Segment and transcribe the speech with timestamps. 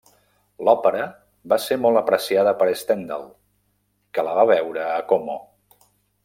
[0.67, 1.01] L'òpera
[1.53, 3.27] va ser molt apreciada per Stendhal,
[4.19, 5.37] que la va veure a Como.